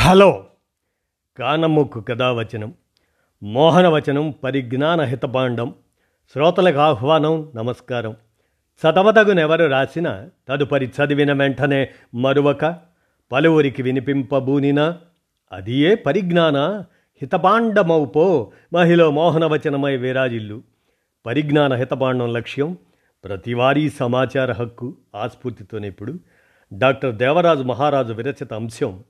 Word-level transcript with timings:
Hello. 0.00 0.46
కానమ్మకు 1.38 2.00
కథావచనం 2.00 2.74
మోహనవచనం 3.42 4.34
పరిజ్ఞాన 4.44 5.00
హితపాండం 5.00 5.74
శ్రోతలకు 6.32 6.78
ఆహ్వానం 6.78 7.52
నమస్కారం. 7.54 8.16
చదవదగునెవరు 8.82 9.64
రాసిన 9.64 10.28
తదుపరి 10.48 10.86
చదివిన 10.86 11.32
వెంటనే 11.32 11.90
మరువక 12.14 12.76
పలువురికి 13.32 13.82
వినిపింపబూనినా 13.82 14.98
అదియే 15.52 15.94
పరిజ్ఞాన 15.94 16.58
హితపాండమౌపో 17.22 18.52
మహిళ 18.72 19.06
మోహనవచనమై 19.06 19.96
విరాజిల్లు. 19.96 20.62
పరిజ్ఞాన 21.26 21.74
హితపాండం 21.74 22.32
లక్ష్యం 22.32 22.78
ప్రతివారీ 23.24 23.88
సమాచార 23.88 24.52
హక్కు 24.52 24.96
ఆస్ఫూర్తితోనే 25.14 25.88
ఇప్పుడు 25.88 26.14
డాక్టర్ 26.72 27.14
దేవరాజు 27.14 27.62
మహారాజు 27.62 28.12
విరచిత 28.12 28.54
అంశం 28.54 29.04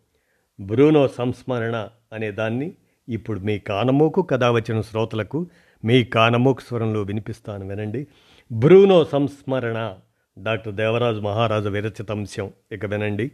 బ్రూనో 0.60 1.08
సంస్మరణ 1.08 1.88
అనే 2.12 2.30
దాన్ని 2.30 2.72
ఇప్పుడు 3.08 3.40
మీ 3.40 3.58
కానమోకు 3.58 4.22
కథ 4.22 4.44
వచ్చిన 4.44 4.80
శ్రోతలకు 4.80 5.46
మీ 5.84 6.04
కానమోకు 6.04 6.60
స్వరంలో 6.60 7.02
వినిపిస్తాను 7.02 7.68
వినండి. 7.68 8.06
బ్రూనో 8.52 9.04
సంస్మరణ 9.04 9.96
డాక్టర్ 10.38 10.74
దేవరాజు 10.74 11.20
మహారాజు 11.20 11.68
విరచిత 11.68 12.10
అంశం. 12.10 12.52
ఇక 12.72 12.86
వినండి. 12.86 13.32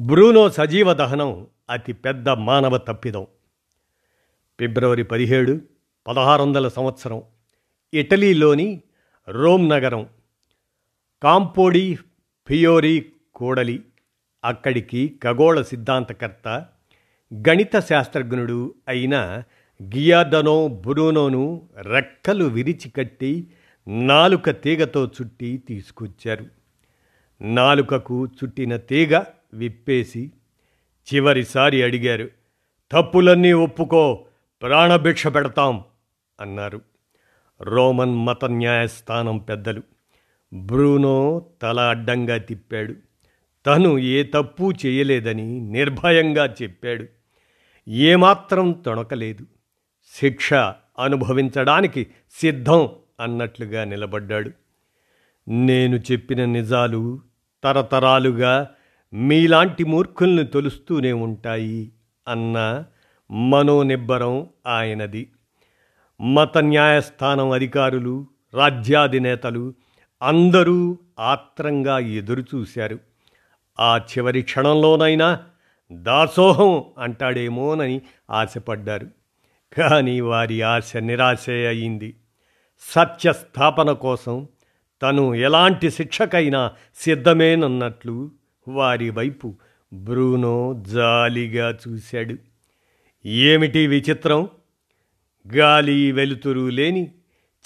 బ్రూనో 0.00 0.50
సజీవ 0.50 0.92
దహనం 0.92 1.46
అతి 1.70 1.92
పెద్ద 1.92 2.28
మానవ 2.28 2.78
తప్పిదం. 2.78 3.26
ఫిబ్రవరి 4.60 5.04
పదిహేడు 5.04 5.60
పదహారు 6.08 6.42
వందల 6.42 6.68
సంవత్సరం. 6.68 7.22
ఇటలీలోని 7.94 8.82
రోమ్ 9.28 9.68
నగరం. 9.68 10.06
కాంపోడి 11.22 11.98
ఫియోరి 12.48 13.12
కూడలి. 13.34 13.84
అక్కడికి 14.44 15.20
ఖగోళ 15.22 15.62
సిద్ధాంతకర్త 15.62 16.66
గణిత 17.48 17.78
శాస్త్రజ్ఞుడు 17.78 18.74
అయిన 18.88 19.42
గియాదనో 19.82 20.68
బురోనోను 20.68 21.68
రెక్కలు 21.76 22.44
విరిచి 22.44 22.90
కట్టి 22.90 23.46
నాలుక 23.88 24.50
తీగతో 24.50 25.06
చుట్టి 25.06 25.62
తీసుకొచ్చారు. 25.68 26.46
నాలుకకు 27.40 28.26
చుట్టిన 28.26 28.76
తీగ 28.76 29.24
విప్పేసి 29.54 30.32
చివరిసారి 31.14 31.82
అడిగారు 31.82 32.28
తప్పులన్నీ 32.92 33.52
ఒప్పుకో 33.52 34.24
ప్రాణభిక్ష 34.62 35.26
పెడతాం 35.26 35.84
అన్నారు. 36.40 36.80
రోమన్ 37.60 38.14
మత 38.14 38.44
న్యాయస్థానం 38.44 39.38
పెద్దలు 39.38 39.82
బ్రూనో 40.54 41.46
తల 41.62 41.80
అడ్డంగా 41.80 42.36
తిప్పాడు. 42.36 42.94
తను 43.66 43.98
ఏ 43.98 44.22
తప్పు 44.22 44.72
చేయలేదని 44.86 45.60
నిర్భయంగా 45.60 46.54
చెప్పాడు. 46.62 47.04
ఏమాత్రం 47.88 48.72
తొణకలేదు. 48.72 49.46
శిక్ష 50.14 50.54
అనుభవించడానికి 50.98 52.06
సిద్ధం 52.30 52.88
అన్నట్లుగా 53.20 53.84
నిలబడ్డాడు. 53.84 54.50
నేను 55.48 55.96
చెప్పిన 55.96 56.44
నిజాలు 56.44 57.20
తరతరాలుగా 57.64 58.70
మీలాంటి 59.12 59.84
మూర్ఖుల్ని 59.84 60.46
తొలుస్తూనే 60.46 61.12
ఉంటాయి 61.12 61.92
అన్న 62.28 62.84
మనోనిబ్బరం 63.30 64.46
ఆయనది. 64.66 65.32
మత 66.20 66.58
న్యాయస్థానం 66.58 67.50
అధికారులు 67.50 68.26
రాజ్యాధినేతలు 68.54 69.74
అందరూ 70.22 70.98
ఆత్రంగా 71.20 71.98
ఎదురుచూశారు. 71.98 72.98
ఆ 73.80 73.98
చివరి 73.98 74.42
క్షణంలోనైనా 74.42 75.40
దాసోహం 75.92 76.84
అంటాడేమోనని 76.98 78.00
ఆశపడ్డారు. 78.30 79.06
కానీ 79.78 80.20
వారి 80.20 80.62
ఆశ 80.62 80.96
నిరాశే 80.96 81.66
అయింది. 81.66 82.16
సత్యస్థాపన 82.80 83.92
కోసం 83.92 84.48
తను 85.02 85.34
ఎలాంటి 85.34 85.90
శిక్షకైనా 85.90 86.72
సిద్ధమేనన్నట్లు 86.94 88.30
వారి 88.68 89.10
వైపు 89.10 89.54
బ్రూనో 89.92 90.82
జాలిగా 90.86 91.78
చూశాడు. 91.88 92.34
ఏమిటి 93.26 93.86
విచిత్రం? 93.86 94.48
గాలి 95.54 96.12
వెలుతురు 96.12 96.68
లేని 96.68 97.10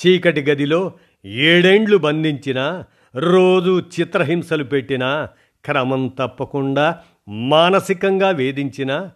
చీకటి 0.06 0.42
గదిలో 0.42 0.92
ఏడేండ్లు 1.24 1.96
బంధించినా 1.96 2.84
రోజు 3.16 3.80
చిత్రహింసలు 3.80 4.64
పెట్టినా 4.64 5.28
క్రమం 5.66 6.08
తప్పకుండా 6.08 6.98
మానసికంగా 7.28 8.30
వేధించిన 8.30 9.10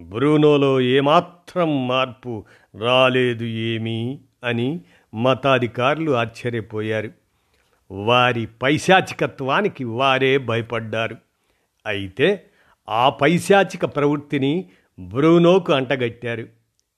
బ్రూనోలో 0.00 0.80
ఏమాత్రం 0.80 1.88
మార్పు 1.88 2.44
రాలేదు 2.80 3.44
ఏమీ 3.44 4.18
అని 4.44 4.80
మతాధికారులు 5.14 6.12
ఆశ్చర్యపోయారు. 6.12 7.10
వారి 7.90 8.46
పైశాచికత్వానికి 8.46 9.84
వారే 9.84 10.38
భయపడ్డారు. 10.38 11.16
అయితే 11.86 12.46
ఆ 12.88 13.08
పైశాచిక 13.08 13.84
ప్రవృత్తిని 13.84 14.68
బ్రూనోకు 15.00 15.72
అంటగట్టారు. 15.72 16.46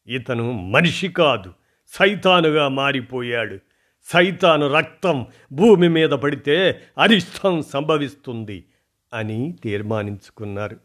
ఇతను 0.08 0.52
మనిషి 0.52 1.08
కాదు 1.08 1.52
సైతానుగా 1.88 2.68
మారిపోయాడు. 2.68 3.58
సైతాను 4.04 4.72
రక్తం 4.72 5.26
భూమి 5.52 5.88
మీద 5.88 6.10
పడితే 6.10 6.82
అరిష్టం 6.98 7.62
సంభవిస్తుంది. 7.62 8.64
అని 9.12 9.54
తీర్మానించుకున్నారు. 9.62 10.76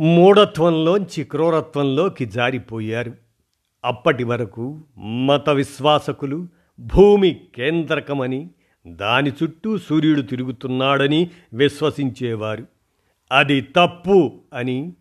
మూఢత్వంలోంచి 0.00 1.24
క్రూరత్వంలోకి 1.24 2.24
జారిపోయారు. 2.24 3.14
అప్పటి 3.84 4.24
వరకు 4.24 4.80
మత 4.98 5.50
విశ్వాసకులు 5.50 6.48
భూమి 6.80 7.40
కేంద్రకమని 7.54 8.50
దాని 8.86 9.32
చుట్టూ 9.42 9.78
సూర్యుడు 9.78 10.20
తిరుగుతున్నాడని 10.22 11.30
విశ్వసించేవారు. 11.52 12.66
అది 13.32 13.60
తప్పు 13.60 14.40
అని 14.54 14.92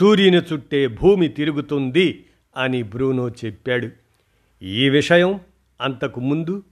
సూర్యుని 0.00 0.36
చుట్టే 0.36 0.86
భూమి 0.86 1.28
తిరుగుతుంది 1.28 2.26
అని 2.56 2.82
బ్రూనో 2.82 3.28
చెప్పాడు. 3.30 3.88
ఈ 4.64 4.88
విషయం 4.88 5.40
అంతకు 5.80 6.20
ముందు 6.20 6.62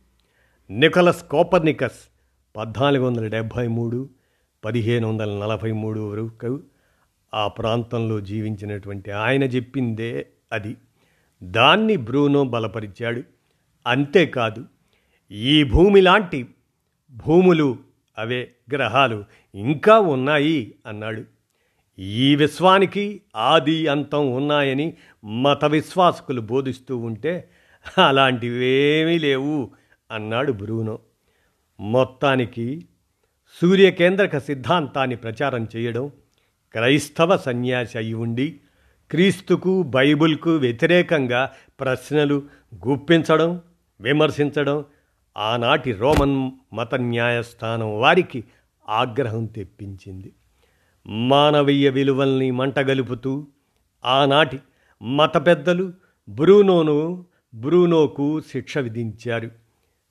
నికోలస్ 0.71 1.23
కోపర్నికస్ 1.23 2.11
పద్నాలుగు 2.57 3.05
వందల 3.05 3.27
డెబ్భై 3.27 3.67
మూడు 3.67 4.09
పదిహేను 4.65 5.09
వందల 5.09 5.29
నలభై 5.29 5.73
మూడు 5.73 6.01
వరకు 6.01 6.61
ఆ 7.35 7.49
ప్రాంతంలో 7.49 8.21
జీవించినటువంటి 8.21 9.11
ఆయన 9.11 9.43
చెప్పిందే 9.43 10.27
అది. 10.53 10.77
దాన్ని 11.43 11.97
బ్రూనో 11.97 12.45
బలపరిచాడు. 12.45 13.23
అంతేకాదు 13.87 14.65
ఈ 15.31 15.65
భూమి 15.65 16.01
లాంటి 16.01 16.47
భూములు 17.27 17.77
అవే 18.19 18.51
గ్రహాలు 18.73 19.25
ఇంకా 19.55 19.99
ఉన్నాయి 19.99 20.75
అన్నాడు. 20.87 21.25
ఈ 21.99 22.37
విశ్వానికి 22.37 23.23
ఆది 23.37 23.87
అంతం 23.87 24.33
ఉన్నాయని 24.33 24.97
మత 25.25 25.65
విశ్వాసకులు 25.65 26.41
బోధిస్తూ 26.41 26.97
ఉంటే 26.97 27.49
అలాంటివేమీ 28.07 29.19
లేవు 29.19 29.71
అన్నాడు 30.11 30.53
బ్రూనో. 30.53 30.99
మొత్తానికి 31.81 32.85
సూర్యకేంద్రక 33.55 34.39
సిద్ధాంతాన్ని 34.39 35.17
ప్రచారం 35.17 35.69
చేయడం 35.77 36.11
క్రైస్తవ 36.73 37.37
సన్యాసి 37.37 37.99
అయి 37.99 38.15
ఉండి 38.15 38.61
క్రీస్తుకు 39.11 39.83
బైబుల్కు 39.83 40.57
వ్యతిరేకంగా 40.57 41.51
ప్రశ్నలు 41.81 42.43
గుప్పించడం 42.89 43.61
విమర్శించడం 44.01 44.85
ఆనాటి 45.39 45.93
రోమన్ 45.93 46.51
మత 46.75 46.95
న్యాయస్థానం 46.95 48.01
వారికి 48.01 48.45
ఆగ్రహం 48.89 49.47
తెప్పించింది. 49.47 50.33
మానవీయ 51.07 51.89
విలువల్ని 51.89 52.51
మంటగలుపుతూ 52.51 53.47
ఆనాటి 54.05 54.59
మత 55.03 55.47
పెద్దలు 55.47 55.93
బ్రూనోను 56.29 57.27
బ్రూనోకు 57.55 58.41
శిక్ష 58.41 58.79
విధించారు. 58.79 59.51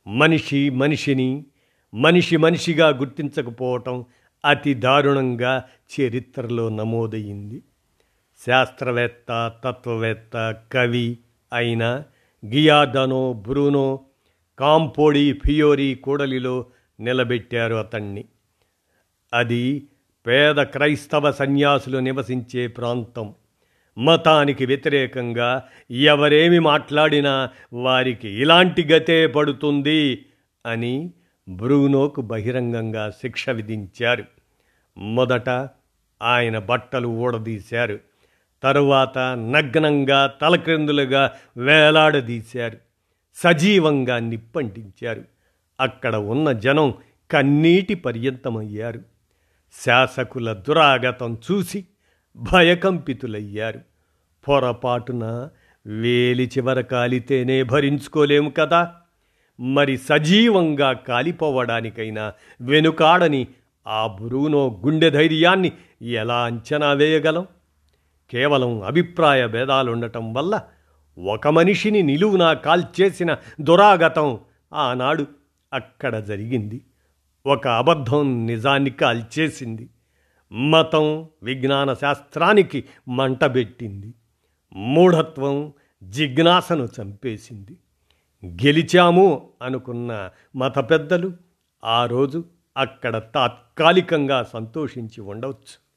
మనిషి 0.08 0.70
మనిషిని 0.70 1.46
మనిషి 1.94 2.38
మనిషిగా 2.38 2.88
గుర్తించకపోవటం 2.90 4.06
అతి 4.46 4.74
దారుణంగా 4.74 5.64
చరిత్రలో 6.00 6.70
నమోదయ్యింది. 6.70 7.64
శాస్త్రవేత్త 8.48 9.52
తత్వవేత్త 9.64 10.56
కవి 10.74 11.18
అయిన 11.54 12.04
గియాదనో 12.46 13.34
బ్రూనో 13.34 14.00
కాంపోడి 14.60 15.34
ఫియోరీ 15.34 15.96
కూడలిలో 15.96 16.66
నిలబెట్టారు 17.00 17.76
అతన్ని. 17.76 18.26
అది 19.34 19.88
పేద 20.28 20.56
క్రైస్తవ 20.56 21.32
సన్యాసులు 21.32 21.98
నివసించే 21.98 22.68
ప్రాంతం. 22.68 23.34
మతానికి 23.98 24.66
వ్యతిరేకంగా 24.66 25.64
ఎవరేమి 25.92 26.60
మాట్లాడినా 26.60 27.50
వారికి 27.74 28.30
ఇలాంటి 28.30 28.84
గతే 28.84 29.28
పడుతుంది 29.28 30.26
అని 30.66 31.12
బ్రూనోకు 31.50 32.22
బహిరంగంగా 32.22 33.10
శిక్ష 33.10 33.50
విధించారు. 33.50 34.24
మొదట 34.98 35.50
ఆయన 36.22 36.60
బట్టలు 36.60 37.08
ఊడదీశారు. 37.08 38.00
తరువాత 38.64 39.18
నగ్నంగా 39.20 40.34
తలక్రిందులుగా 40.42 41.32
వేలాడదీశారు. 41.58 42.78
సజీవంగా 43.36 44.20
నిప్పంటించారు. 44.20 45.24
అక్కడ 45.80 46.16
ఉన్న 46.16 46.52
జనం 46.52 46.94
కన్నీటి 47.32 47.96
పర్యంతమయ్యారు. 47.96 49.02
శాసకుల 49.86 50.54
దురాగతం 50.54 51.38
చూసి 51.52 51.86
భయకంపితులయ్యారు. 52.36 53.80
పొరపాటున 54.48 55.50
వేలి 55.88 56.46
చివర 56.46 56.82
కాలితేనే 56.82 57.64
భరించుకోలేము 57.64 58.50
కదా? 58.50 58.96
మరి 59.60 59.98
సజీవంగా 59.98 60.94
కాలిపోవడానికైనా 60.94 62.34
వెనుకాడని 62.62 63.48
ఆ 63.88 64.08
బురువునో 64.08 64.82
గుండె 64.86 65.10
ధైర్యాన్ని 65.10 65.72
ఎలా 66.02 66.44
అంచనా 66.44 66.92
వేయగలం? 66.92 67.48
కేవలం 68.30 68.82
అభిప్రాయ 68.82 69.48
భేదాలుండటం 69.48 70.34
వల్ల 70.34 70.62
ఒక 71.32 71.48
మనిషిని 71.48 72.04
నిలువునా 72.04 72.54
కాల్చేసిన 72.54 73.38
దురాగతం 73.62 74.40
ఆనాడు 74.74 75.26
అక్కడ 75.74 76.20
జరిగింది. 76.20 76.82
ఒక 77.46 77.68
అబద్ధం 77.68 78.46
నిజాన్ని 78.46 78.90
కాల్చేసింది. 78.90 79.90
మతం 80.52 81.30
విజ్ఞాన 81.44 81.94
శాస్త్రానికి 81.94 82.84
మంటబెట్టింది. 83.08 84.14
మూఢత్వం 84.76 85.74
జిజ్ఞాసను 86.04 86.88
చంపేసింది. 87.02 87.78
గెలిచాము 88.46 89.50
అనుకున్న 89.62 90.30
మత 90.56 90.80
పెద్దలు 90.80 91.32
ఆ 91.84 92.06
రోజు 92.06 92.46
అక్కడ 92.78 93.18
తాత్కాలికంగా 93.18 94.44
సంతోషించి 94.44 95.22
ఉండవచ్చు. 95.22 95.88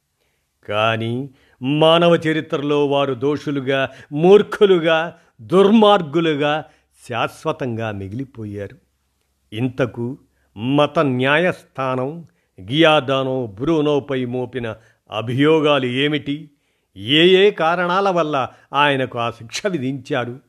కానీ 0.69 1.31
మానవ 1.63 2.17
చరిత్రలో 2.17 2.87
వారు 2.87 3.15
దోషులుగా 3.15 3.91
మూర్ఖులుగా 4.13 5.19
దుర్మార్గులుగా 5.41 6.65
శాశ్వతంగా 7.09 7.91
మిగిలిపోయారు. 7.91 8.77
ఇంతకు 9.53 10.19
మత 10.57 10.99
న్యాయస్థానం 10.99 12.27
గియాదానో 12.61 13.47
బ్రూనోపై 13.47 14.25
మోపిన 14.25 14.77
అభియోగాలు 15.11 15.87
ఏమిటి? 15.87 16.51
ఏ 16.97 17.47
ఏ 17.47 17.51
కారణాల 17.51 18.09
వల్ల 18.09 18.49
ఆయనకు 18.73 19.19
ఆ 19.19 19.31
శిక్ష 19.31 19.67
విధించారు? 19.67 20.41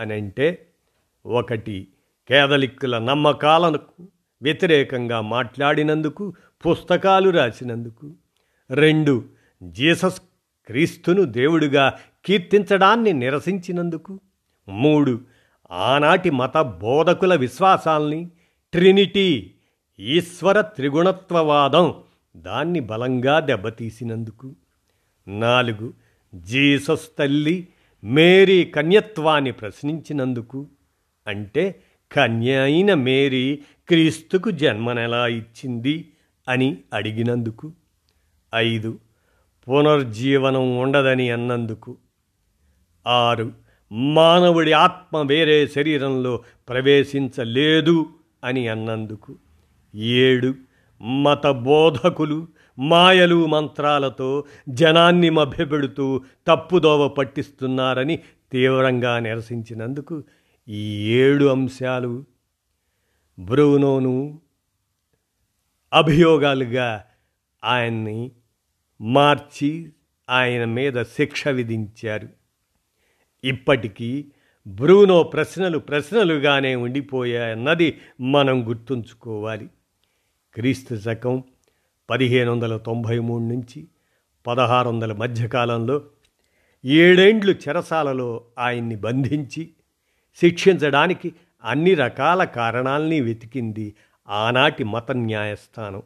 అని 0.00 0.14
అంటే 0.14 0.66
ఒకటి 1.26 1.88
కేదలిక్కుల 2.28 2.98
నమ్మకాలకు 2.98 4.08
వ్యతిరేకంగా 4.42 5.20
మాట్లాడినందుకు 5.20 6.34
పుస్తకాలు 6.66 7.30
రాసినందుకు. 7.30 8.14
రెండు 8.70 9.24
జీసస్ 9.62 10.20
క్రీస్తును 10.66 11.22
దేవుడిగా 11.22 11.94
కీర్తించడాన్ని 12.24 13.12
నిరసించినందుకు. 13.12 14.20
మూడు 14.68 15.20
ఆనాటి 15.70 16.30
మత 16.30 16.58
బోధకుల 16.58 17.34
విశ్వాసాల్ని 17.34 18.30
ట్రినిటీ 18.72 19.50
ఈశ్వర 20.00 20.60
త్రిగుణత్వవాదం 20.60 21.94
దాన్ని 22.36 22.80
బలంగా 22.80 23.40
దెబ్బతీసినందుకు. 23.40 24.54
నాలుగు 25.28 25.92
జీసస్ 26.34 27.08
తల్లి 27.18 27.68
మేరీ 28.04 28.64
కన్యత్వాన్ని 28.64 29.52
ప్రశ్నించినందుకు. 29.52 30.68
అంటే 31.30 31.82
కన్య 32.12 32.56
అయిన 32.56 32.94
మేరీ 32.94 33.62
క్రీస్తుకు 33.88 34.50
జన్మనెలా 34.50 35.26
ఇచ్చింది? 35.26 36.12
అని 36.48 36.76
అడిగినందుకు. 36.94 37.72
ఐదు 38.54 38.98
పునర్జీవనం 39.68 40.78
ఉండదని 40.78 41.30
అన్నందుకు. 41.30 41.96
ఆరు 43.06 43.52
మానవుడి 43.92 44.72
ఆత్మ 44.72 45.22
వేరే 45.26 45.66
శరీరంలో 45.66 46.42
ప్రవేశించలేదు 46.68 48.06
అని 48.44 48.68
అన్నందుకు. 48.68 49.36
ఏడు 49.94 50.54
మత 51.02 51.46
బోధకులు 51.46 52.46
మాయలు 52.78 53.46
మంత్రాలతో 53.46 54.44
జనాన్ని 54.68 55.30
మభ్యపెడుతూ 55.30 56.20
తప్పుదోవ 56.46 57.08
పట్టిస్తున్నారని 57.08 58.18
తీవ్రంగా 58.52 59.18
నిరసించినందుకు 59.18 60.24
ఈ 60.72 61.12
ఏడు 61.12 61.44
అంశాలు 61.44 62.24
బ్రూనోను 63.38 64.40
అభియోగాలుగా 65.92 67.04
ఆయన్ని 67.64 68.32
మార్చి 69.00 69.92
ఆయన 70.30 70.64
మీద 70.64 71.02
శిక్ష 71.02 71.48
విధించారు. 71.48 72.28
ఇప్పటికీ 73.44 74.30
బ్రూనో 74.68 75.22
ప్రశ్నలు 75.22 75.78
ప్రశ్నలుగానే 75.78 76.74
ఉండిపోయాయన్నది 76.74 78.00
మనం 78.20 78.68
గుర్తుంచుకోవాలి. 78.68 79.68
క్రీస్తు 80.54 80.96
శకం 80.96 81.44
పదిహేను 82.10 82.52
వందల 82.52 82.76
తొంభై 82.76 83.18
మూడు 83.18 83.42
నుంచి 83.42 83.88
పదహారు 84.46 84.88
వందల 84.88 85.12
మధ్యకాలంలో 85.12 86.04
ఏడేండ్లు 86.84 87.52
చెరసాలలో 87.52 88.44
ఆయన్ని 88.58 88.96
బంధించి 88.96 89.70
శిక్షించడానికి 90.36 91.34
అన్ని 91.64 91.94
రకాల 91.94 92.44
కారణాల్ని 92.44 93.20
వెతికింది 93.20 93.94
ఆనాటి 94.28 94.84
మత 94.84 95.12
న్యాయస్థానం. 95.12 96.02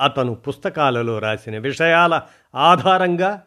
అతను 0.00 0.34
పుస్తకాలలో 0.34 1.18
రాసిన 1.18 1.58
విషయాల 1.58 2.22
ఆధారంగా 2.54 3.42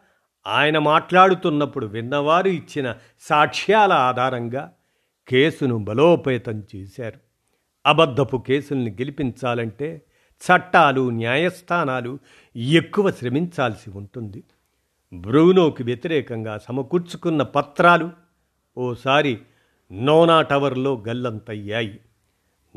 ఆయన 0.46 0.78
మాట్లాడుతున్నప్పుడు 0.78 1.86
విన్నవారు 1.86 2.48
ఇచ్చిన 2.48 2.94
సాక్ష్యాల 3.20 3.92
ఆధారంగా 3.92 4.72
కేసును 5.28 5.78
బలోపేతం 5.78 6.62
చేశారు. 6.76 7.20
అబద్ధపు 7.86 8.44
కేసుల్ని 8.46 8.90
గెలిపించాలంటే 8.90 10.02
చట్టాలు 10.42 11.10
న్యాయస్థానాలు 11.10 12.18
ఎక్కువ 12.56 13.10
శ్రమించాల్సి 13.10 13.90
ఉంటుంది. 13.90 14.44
బ్రూనోకి 15.14 15.82
వ్యతిరేకంగా 15.82 16.58
సమకూర్చుకున్న 16.58 17.42
పత్రాలు 17.42 18.10
ఓసారి 18.78 19.38
నోనా 19.92 20.42
టవర్లో 20.42 21.04
గల్లంతయ్యాయి. 21.08 22.00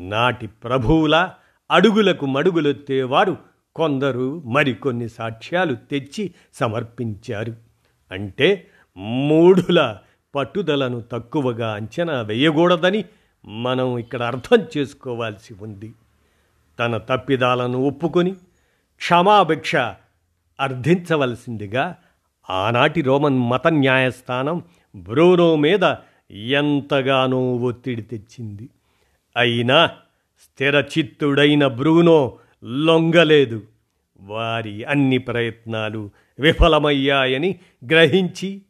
నాటి 0.00 0.46
ప్రభువుల 0.46 1.30
అడుగులకు 1.70 2.26
మడుగులొత్తేవారు 2.26 3.36
కొందరు 3.76 4.42
మరికొన్ని 4.46 5.08
సాక్ష్యాలు 5.08 5.74
తెచ్చి 5.74 6.34
సమర్పించారు. 6.54 7.56
అంటే 8.12 8.66
మూఢుల 8.96 9.98
పట్టుదలను 10.34 11.00
తక్కువగా 11.00 11.72
అంచనా 11.72 12.22
వేయకూడదని 12.22 13.04
మనం 13.44 13.98
ఇక్కడ 13.98 14.22
అర్థం 14.22 14.66
చేసుకోవాల్సి 14.76 15.54
ఉంది. 15.54 15.92
తన 16.78 16.96
తప్పిదాలను 16.96 17.78
ఒప్పుకొని 17.78 18.32
క్షమాభిక్ష 18.96 19.76
అర్థించవలసిందిగా 20.60 21.96
ఆనాటి 22.50 23.02
రోమన్ 23.02 23.38
మత 23.38 23.66
న్యాయస్థానం 23.68 24.62
బ్రూనో 24.96 25.56
మీద 25.56 25.84
ఎంతగానో 26.30 27.54
ఒత్తిడి 27.54 28.02
తెచ్చింది. 28.02 28.68
అయినా 29.36 29.90
స్థిరచిత్తుడైన 30.40 31.66
బ్రూనో 31.66 32.38
లొంగలేదు. 32.64 33.62
వారి 34.20 34.84
అన్ని 34.84 35.18
ప్రయత్నాలు 35.18 36.10
విఫలమయ్యాయని 36.40 37.58
గ్రహించి 37.90 38.62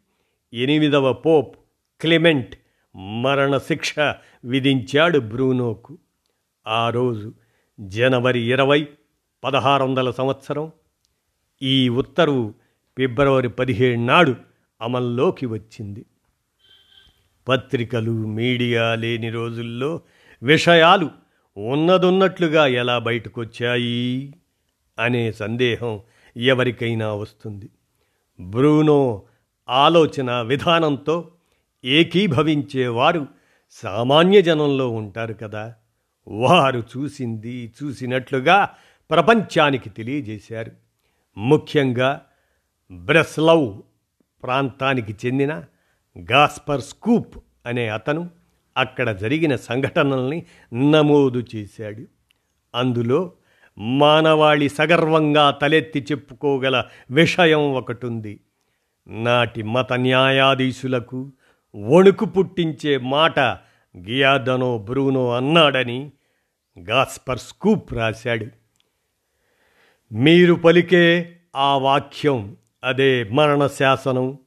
ఎనిమిదవ 0.54 1.12
పోప్ 1.12 1.56
క్లిమెంట్ 2.00 2.56
మరణశిక్ష 2.96 3.94
విధించాడు 4.44 5.18
బ్రూనోకు 5.18 5.98
ఆ 6.66 6.90
రోజు 6.90 7.32
జనవరి 7.80 8.40
ఇరవై 8.40 8.86
పదహారు 9.44 9.84
వందల 9.84 10.10
సంవత్సరం. 10.10 10.70
ఈ 11.62 11.88
ఉత్తర్వు 11.88 12.54
ఫిబ్రవరి 12.98 13.48
పదిహేడు 13.48 14.00
నాడు 14.00 14.34
అమల్లోకి 14.80 15.46
వచ్చింది. 15.46 16.06
పత్రికలు 17.50 18.10
మీడియా 18.10 18.94
లేని 18.94 19.30
రోజుల్లో 19.30 20.00
విషయాలు 20.42 21.10
ఉన్నదున్నట్లుగా 21.56 22.66
ఎలా 22.66 22.98
బయటకొచ్చాయి 22.98 24.34
అనే 24.98 25.32
సందేహం 25.32 26.00
ఎవరికైనా 26.36 27.12
వస్తుంది. 27.12 27.68
బ్రూనో 28.40 29.22
ఆలోచన 29.68 30.40
విధానంతో 30.40 31.30
ఏకీభవించేవారు 31.84 33.26
సామాన్య 33.70 34.42
జనంలో 34.42 34.88
ఉంటారు 34.88 35.34
కదా. 35.34 35.74
వారు 36.28 36.82
చూసింది 36.96 37.72
చూసినట్లుగా 37.82 38.68
ప్రపంచానికి 39.10 39.90
తెలియజేశారు. 39.90 40.72
ముఖ్యంగా 41.38 42.20
బ్రెస్లవ్ 42.92 43.82
ప్రాంతానికి 44.42 45.16
చెందిన 45.26 45.64
గాస్పర్ 46.18 46.80
స్కూప్ 46.80 47.38
అనే 47.66 47.88
అతను 47.88 48.30
అక్కడ 48.76 49.16
జరిగిన 49.16 49.56
సంఘటనల్ని 49.56 50.46
నమోదు 50.74 51.44
చేశాడు. 51.56 52.04
అందులో 52.74 53.32
మానవాళి 53.78 54.68
సగర్వంగా 54.68 55.50
తలెత్తి 55.50 56.00
చెప్పుకోగల 56.00 56.84
విషయం 57.10 57.72
ఒకటుంది. 57.72 58.40
నాటి 59.08 59.62
మత 59.62 59.92
న్యాయాధీశులకు 59.92 61.32
వణుకు 61.76 62.24
పుట్టించే 62.24 62.98
మాట 62.98 63.38
గియాదనో 63.98 64.78
బ్రూనో 64.78 65.36
అన్నాడని 65.36 66.12
గాస్పర్ 66.78 67.38
స్కూప్ 67.38 67.94
రాశాడు. 67.94 68.46
మీరు 70.12 70.54
పలికే 70.54 71.36
ఆ 71.56 71.76
వాక్యం 71.76 72.56
అదే 72.84 73.24
మరణ 73.24 73.66
శాసనం 73.66 74.38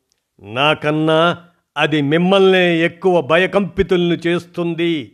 నాకన్నా 0.41 1.47
అది 1.77 2.01
మిమ్మల్నే 2.01 2.79
ఎక్కువ 2.79 3.21
భయకంపితులను 3.21 4.13
చేస్తుంది 4.27 5.11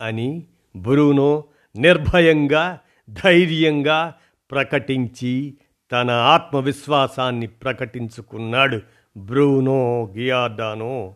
అని 0.00 0.46
బ్రూనో 0.76 1.44
నిర్భయంగా 1.76 2.78
ధైర్యంగా 3.10 4.14
ప్రకటించి 4.50 5.54
తన 5.92 6.10
ఆత్మవిశ్వాసాన్ని 6.10 7.46
ప్రకటించుకున్నాడు 7.46 8.80
బ్రూనో 9.18 10.04
గియార్డానో. 10.16 11.14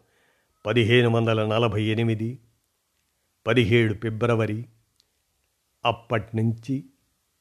పదిహేను 0.67 1.11
వందల 1.11 1.47
నలభై 1.47 1.83
ఎనిమిది 1.83 2.39
పదిహేడు 3.47 3.95
ఫిబ్రవరి 3.95 4.65
అప్పటినుంచి 5.85 6.85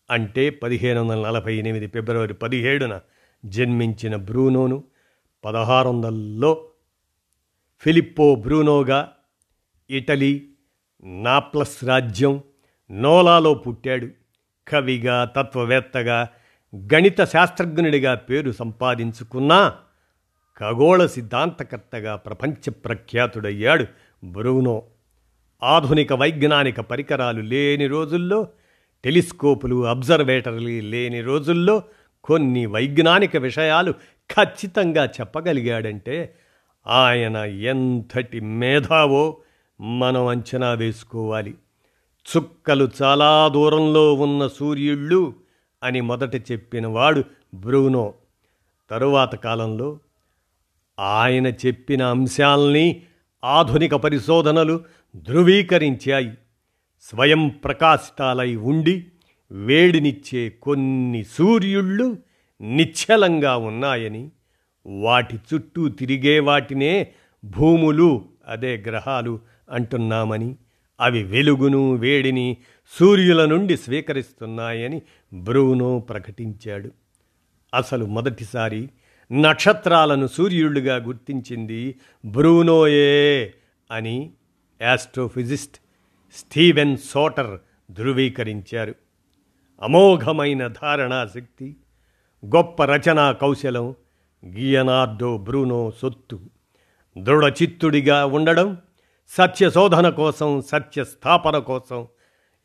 అంటే 0.10 0.50
పదిహేను 0.50 1.02
వందల 1.04 1.28
నలభై 1.28 1.56
ఎనిమిది 1.56 1.88
ఫిబ్రవరి 1.88 2.34
పదిహేడున 2.34 3.00
జన్మించిన 3.46 4.16
బ్రూనోను 4.16 4.84
పదహారు 5.46 5.90
వందల్లో 5.90 6.66
ఫిలిప్పో 7.82 8.36
బ్రూనోగా 8.36 9.12
ఇటలీ 9.90 10.46
నాప్లస్ 11.04 11.84
రాజ్యం 11.84 12.44
నోలాలో 12.92 13.54
పుట్టాడు. 13.54 14.08
కవిగా 14.68 15.26
తత్వవేత్తగా 15.26 16.28
గణిత 16.76 17.24
శాస్త్రజ్ఞుడిగా 17.24 18.16
పేరు 18.16 18.52
సంపాదించుకున్నా 18.52 19.76
ఖగోళ 20.60 21.06
సిద్ధాంతకర్తగా 21.06 22.16
ప్రపంచ 22.16 22.70
ప్రఖ్యాతుడయ్యాడు 22.70 23.86
బ్రూనో. 24.24 24.84
ఆధునిక 25.64 26.14
వైజ్ఞానిక 26.14 26.80
పరికరాలు 26.80 27.42
లేని 27.42 27.88
రోజుల్లో 27.88 28.48
టెలిస్కోపులు 29.04 29.86
అబ్జర్వేటర్లు 29.86 30.70
లేని 30.70 31.22
రోజుల్లో 31.22 31.84
కొన్ని 32.24 32.66
వైజ్ఞానిక 32.66 33.38
విషయాలు 33.38 33.92
ఖచ్చితంగా 34.32 35.06
చెప్పగలిగాడంటే 35.06 36.36
ఆయన 36.88 37.38
ఎంతటి 37.38 38.40
మేధావో 38.40 39.38
మనం 39.82 40.28
అంచనా 40.28 40.72
వేసుకోవాలి. 40.72 41.56
చుక్కలు 42.38 42.90
చాలా 43.02 43.48
దూరంలో 43.48 44.14
ఉన్న 44.14 44.48
సూర్యుళ్ళు 44.48 45.34
అని 45.84 46.02
మొదట 46.02 46.52
చెప్పినవాడు 46.52 47.24
బ్రూనో. 47.54 48.14
తరువాత 48.90 49.36
కాలంలో 49.36 50.00
ఆయన 51.00 51.48
చెప్పిన 51.48 52.04
అంశాల్ని 52.04 53.02
ఆధునిక 53.44 53.96
పరిశోధనలు 53.96 54.80
ధృవీకరించాయి. 55.16 56.32
స్వయం 57.02 57.48
ప్రకాశితాలై 57.48 58.56
ఉండి 58.56 59.06
వేడినిచ్చే 59.52 60.50
కొన్ని 60.50 61.24
సూర్యుళ్ళు 61.24 62.18
నిశ్చలంగా 62.62 63.58
ఉన్నాయని 63.58 64.30
వాటి 64.90 65.40
చుట్టూ 65.54 65.90
తిరిగే 65.90 66.40
వాటినే 66.40 67.12
భూములు 67.46 68.26
అదే 68.48 68.78
గ్రహాలు 68.78 69.40
అంటున్నామని 69.70 70.56
అవి 71.00 71.24
వెలుగును 71.24 71.94
వేడిని 71.94 72.58
సూర్యుల 73.00 73.46
నుండి 73.46 73.78
స్వీకరిస్తున్నాయని 73.78 75.02
బ్రూనో 75.34 76.00
ప్రకటించాడు. 76.00 76.92
అసలు 77.74 78.06
మొదటిసారి 78.06 78.90
నక్షత్రాలను 79.32 80.28
సూర్యుళ్ళుగా 80.28 80.96
గుర్తించింది 80.96 81.96
బ్రూనోయే 82.26 83.54
అని 83.92 84.32
యాస్ట్రోఫిజిస్ట్ 84.82 85.78
స్టీవెన్ 86.36 86.98
సోటర్ 86.98 87.60
ధృవీకరించారు. 87.92 88.96
అమోఘమైన 89.82 90.68
ధారణా 90.68 91.30
శక్తి 91.36 91.76
గొప్ప 92.46 92.84
రచనా 92.84 93.32
కౌశలం 93.32 93.96
గియనార్డో 94.46 95.38
బ్రూనో 95.38 95.92
సొత్తు. 96.02 96.40
దృఢచిత్తుడిగా 97.18 98.26
ఉండడం 98.26 98.78
సత్య 99.30 99.70
శోధన 99.70 100.10
కోసం 100.10 100.62
సత్య 100.62 101.04
స్థాపన 101.04 101.58
కోసం 101.58 102.08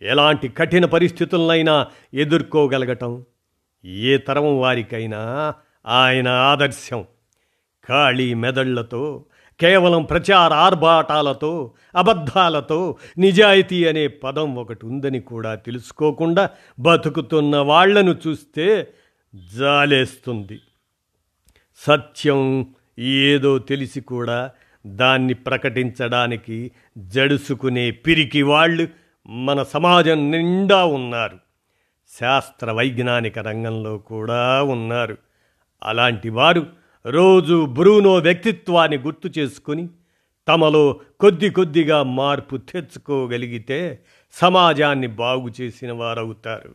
ఎలాంటి 0.02 0.48
కఠిన 0.48 0.84
పరిస్థితులనైనా 0.84 1.86
ఎదుర్కోగలగటం. 2.14 3.24
ఏ 3.84 4.16
తరం 4.16 4.60
వారికైనా 4.60 5.54
ఆయన 5.86 6.28
ఆదర్శం. 6.28 7.04
ఖాళీ 7.88 8.34
మెదళ్ళతో 8.34 9.24
కేవలం 9.60 10.02
ప్రచార 10.02 10.52
ఆర్భాటాలతో 10.52 11.72
అబద్ధాలతో 11.96 12.96
నిజాయితీ 13.18 13.86
అనే 13.86 14.08
పదం 14.08 14.54
ఒకటి 14.56 14.86
ఉందని 14.86 15.20
కూడా 15.20 15.54
తెలుసుకోకుండా 15.54 16.50
బతుకుతున్న 16.78 17.56
వాళ్ళను 17.56 18.16
చూస్తే 18.26 18.88
జాలేస్తుంది. 19.56 20.60
సత్యం 21.76 22.74
ఏదో 22.98 23.58
తెలిసి 23.58 24.00
కూడా 24.00 24.50
దాన్ని 24.86 25.34
ప్రకటించడానికి 25.34 26.70
జడుసుకునే 26.98 27.90
పిరికి 27.90 28.42
వాళ్ళు 28.42 28.88
మన 29.26 29.62
సమాజం 29.62 30.30
నిండా 30.30 30.84
ఉన్నారు. 30.84 31.38
శాస్త్ర 32.20 32.70
వైజ్ఞానిక 32.70 33.38
రంగంలో 33.38 33.98
కూడా 33.98 34.62
ఉన్నారు. 34.62 35.16
అలాంటి 35.82 36.28
వారు 36.28 36.66
రోజు 37.06 37.66
బ్రూనో 37.66 38.14
వ్యక్తిత్వాన్ని 38.14 38.98
గుర్తు 38.98 39.38
చేసుకుని 39.38 39.88
తమలో 40.48 41.00
కొద్ది 41.20 41.50
కొద్దిగా 41.50 42.02
మార్పు 42.02 42.56
తెచ్చుకోగలిగితే 42.56 43.98
సమాజాన్ని 44.32 45.06
బాగు 45.06 45.52
చేసిన 45.60 45.92
వారవుతారు. 45.92 46.74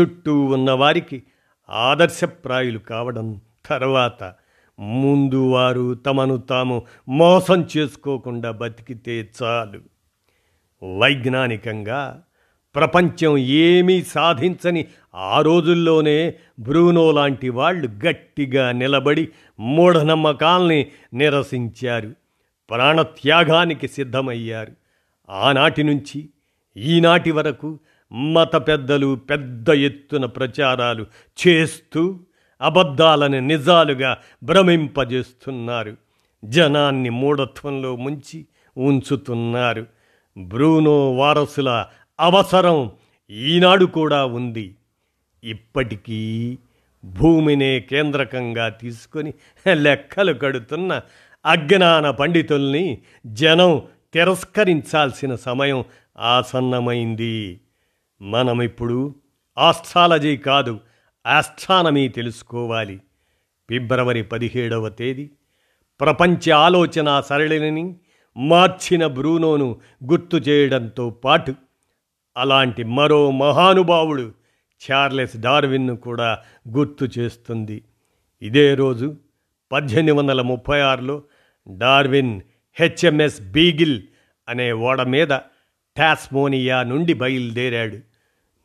చుట్టూ 0.00 0.44
ఉన్నవారికి 0.44 1.22
ఆదర్శప్రాయులు 1.70 2.78
కావడం 2.78 3.40
తర్వాత 3.66 4.34
ముందు 4.78 5.50
వారు 5.50 5.94
తమను 5.94 6.36
తాము 6.36 6.86
మోసం 7.08 7.68
చేసుకోకుండా 7.76 8.50
బతికితే 8.50 9.28
చాలు. 9.42 9.80
వైజ్ఞానికంగా 10.98 12.22
ప్రపంచం 12.74 13.38
ఏమీ 13.38 14.02
సాధించని 14.02 14.84
ఆ 15.14 15.40
రోజుల్లోనే 15.40 16.34
బ్రూనో 16.60 17.12
లాంటి 17.12 17.48
వాళ్ళు 17.48 17.88
గట్టిగా 18.06 18.72
నిలబడి 18.72 19.28
మూఢనమ్మకాల్ని 19.60 20.90
నిరసించారు. 21.14 22.14
ప్రాణత్యాగానికి 22.70 23.88
సిద్ధమయ్యారు. 23.88 24.72
ఆనాటి 25.30 25.82
నుంచి 25.82 26.28
ఈనాటి 26.76 27.30
వరకు 27.30 27.78
మత 28.12 28.56
పెద్దలు 28.56 29.14
పెద్ద 29.30 29.70
ఎత్తున 29.70 30.24
ప్రచారాలు 30.24 31.06
చేస్తూ 31.46 32.20
అబద్ధాలను 32.64 33.40
నిజాలుగా 33.40 34.18
భ్రమింపజేస్తున్నారు. 34.42 35.96
జనాన్ని 36.44 37.10
మూఢత్వంలో 37.10 37.96
ముంచి 37.96 38.46
ఉంచుతున్నారు. 38.76 39.86
బ్రూనో 40.38 41.12
వారసుల 41.12 41.86
అవసరం 42.20 42.90
ఈనాడు 43.30 43.84
కూడా 43.84 44.24
ఉంది. 44.24 44.74
ఇప్పటికీ 45.44 46.58
భూమినే 47.04 47.80
కేంద్రకంగా 47.80 48.68
తీసుకొని 48.68 49.34
లెక్కలు 49.72 50.32
కడుతున్న 50.32 51.00
అజ్ఞాన 51.46 52.10
పండితుల్ని 52.10 52.98
జనం 53.26 53.82
తిరస్కరించాల్సిన 54.14 55.34
సమయం 55.34 55.84
ఆసన్నమైంది. 56.18 57.60
మనమిప్పుడు 58.22 59.14
ఆస్ట్రాలజీ 59.58 60.36
కాదు 60.36 60.80
ఆస్ట్రానమీ 61.26 62.08
తెలుసుకోవాలి. 62.08 63.00
ఫిబ్రవరి 63.70 64.22
పదిహేడవ 64.22 64.88
తేదీ. 64.88 65.30
ప్రపంచ 66.00 66.50
ఆలోచన 66.50 67.20
సరళిని 67.20 67.96
మార్చిన 68.36 69.06
బ్రూనోను 69.06 69.80
గుర్తు 70.10 70.36
చేయడంతో 70.36 71.10
పాటు 71.10 71.54
అలాంటి 72.36 72.84
మరో 72.84 73.30
మహానుభావుడు 73.30 74.32
చార్లెస్ 74.90 75.36
డార్విన్ను 75.36 75.96
కూడా 75.96 76.38
గుర్తు 76.68 77.08
చేస్తుంది. 77.18 77.82
ఇదే 78.42 78.74
రోజు 78.74 79.16
పద్దెనిమిది 79.72 80.12
వందల 80.12 80.42
ముప్పై 80.42 80.80
ఆరులో 80.80 81.22
డార్విన్ 81.68 82.40
హెచ్ఎంఎస్ 82.74 83.42
బీగిల్ 83.42 84.02
అనే 84.48 84.72
ఓడ 84.72 85.02
మీద 85.02 85.28
టాస్మోనియా 85.96 86.82
నుండి 86.82 87.14
బయలుదేరాడు. 87.14 87.98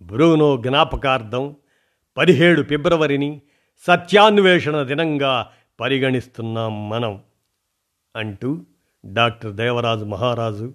బ్రూనో 0.02 0.58
జ్ఞాపకార్థం 0.58 1.56
పదిహేడు 2.20 2.62
ఫిబ్రవరిని 2.62 3.42
సత్యాన్వేషణ 3.88 4.84
దినంగా 4.84 5.48
పరిగణిస్తున్నాం 5.80 6.90
మనం 6.90 7.22
అంటూ 8.16 8.62
డాక్టర్ 9.06 9.52
దేవరాజు 9.52 10.06
మహారాజు 10.06 10.74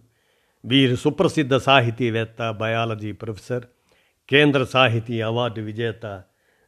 వీరు 0.64 0.96
సుప్రసిద్ధ 0.96 1.56
సాహితీవేత్త 1.56 2.50
బయాలజీ 2.50 3.12
ప్రొఫెసర్ 3.12 3.64
కేంద్ర 4.30 4.64
సాహితీ 4.64 5.20
అవార్డు 5.20 5.60
విజేత 5.60 6.22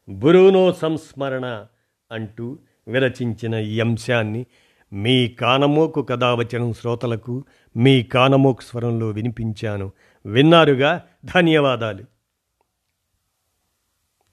బురూనో 0.08 0.72
సంస్మరణ 0.72 1.66
అంటూ 2.12 2.58
విరచించిన 2.88 3.54
ఈ 3.54 3.80
అంశాన్ని 3.80 4.46
మీ 4.92 5.28
కానమోకు 5.28 6.02
కథావచనం 6.02 6.72
శ్రోతలకు 6.72 7.44
మీ 7.76 8.02
కానమోకు 8.02 8.62
స్వరంలో 8.62 9.08
వినిపించాను. 9.08 9.92
విన్నారుగా? 10.26 11.02
ధన్యవాదాలు. 11.24 12.15